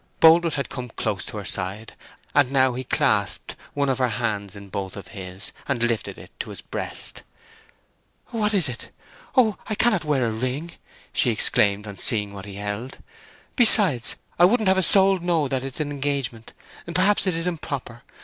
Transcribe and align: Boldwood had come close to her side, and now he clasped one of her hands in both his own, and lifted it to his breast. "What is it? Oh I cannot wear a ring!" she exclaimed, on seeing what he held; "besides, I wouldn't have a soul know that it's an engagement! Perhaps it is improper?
Boldwood 0.19 0.55
had 0.55 0.67
come 0.67 0.89
close 0.89 1.23
to 1.27 1.37
her 1.37 1.45
side, 1.45 1.93
and 2.33 2.51
now 2.51 2.73
he 2.73 2.83
clasped 2.83 3.55
one 3.75 3.87
of 3.87 3.99
her 3.99 4.07
hands 4.07 4.55
in 4.55 4.67
both 4.69 4.95
his 5.09 5.43
own, 5.43 5.65
and 5.79 5.87
lifted 5.87 6.17
it 6.17 6.31
to 6.39 6.49
his 6.49 6.63
breast. 6.63 7.21
"What 8.29 8.51
is 8.51 8.67
it? 8.67 8.89
Oh 9.35 9.59
I 9.67 9.75
cannot 9.75 10.03
wear 10.03 10.25
a 10.25 10.31
ring!" 10.31 10.71
she 11.13 11.29
exclaimed, 11.29 11.85
on 11.85 11.99
seeing 11.99 12.33
what 12.33 12.45
he 12.45 12.55
held; 12.55 12.97
"besides, 13.55 14.15
I 14.39 14.45
wouldn't 14.45 14.69
have 14.69 14.79
a 14.79 14.81
soul 14.81 15.19
know 15.19 15.47
that 15.47 15.63
it's 15.63 15.79
an 15.79 15.91
engagement! 15.91 16.53
Perhaps 16.91 17.27
it 17.27 17.35
is 17.35 17.45
improper? 17.45 18.01